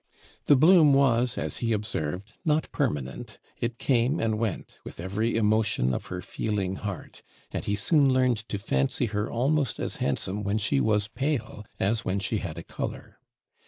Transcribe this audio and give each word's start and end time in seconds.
The 0.45 0.55
bloom 0.55 0.95
was, 0.95 1.37
as 1.37 1.57
he 1.57 1.73
observed, 1.73 2.33
not 2.43 2.71
permanent; 2.71 3.37
it 3.59 3.77
came 3.77 4.19
and 4.19 4.39
went, 4.39 4.79
with 4.83 4.99
every 4.99 5.35
emotion 5.35 5.93
of 5.93 6.07
her 6.07 6.23
feeling 6.23 6.77
heart; 6.77 7.21
and 7.51 7.63
he 7.63 7.75
soon 7.75 8.11
learned 8.11 8.37
to 8.49 8.57
fancy 8.57 9.05
her 9.05 9.29
almost 9.29 9.79
as 9.79 9.97
handsome 9.97 10.41
when 10.41 10.57
she 10.57 10.79
was 10.81 11.07
pale 11.07 11.67
as 11.79 12.03
when 12.03 12.17
she 12.17 12.39
had 12.39 12.57
a 12.57 12.63
colour. 12.63 13.19